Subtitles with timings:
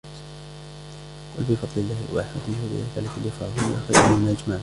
[1.37, 4.59] قُلْ بِفَضْلِ اللَّهِ وَبِرَحْمَتِهِ فَبِذَلِكَ فَلْيَفْرَحُوا هُوَ خَيْرٌ مِمَّا يَجْمَعُونَ